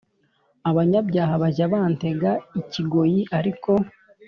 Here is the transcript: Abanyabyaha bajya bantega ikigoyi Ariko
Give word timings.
Abanyabyaha 0.69 1.33
bajya 1.43 1.65
bantega 1.73 2.31
ikigoyi 2.61 3.19
Ariko 3.39 3.71